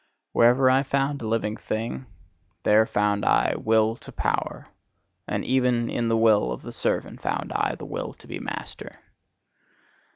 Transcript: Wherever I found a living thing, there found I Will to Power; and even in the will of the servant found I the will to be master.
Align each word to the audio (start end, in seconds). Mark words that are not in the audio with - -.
Wherever 0.31 0.67
I 0.67 0.81
found 0.81 1.21
a 1.21 1.27
living 1.27 1.55
thing, 1.57 2.07
there 2.63 2.87
found 2.87 3.23
I 3.23 3.53
Will 3.55 3.95
to 3.97 4.11
Power; 4.11 4.67
and 5.27 5.45
even 5.45 5.91
in 5.91 6.07
the 6.07 6.17
will 6.17 6.51
of 6.51 6.63
the 6.63 6.71
servant 6.71 7.21
found 7.21 7.53
I 7.53 7.75
the 7.75 7.85
will 7.85 8.13
to 8.13 8.25
be 8.25 8.39
master. 8.39 8.99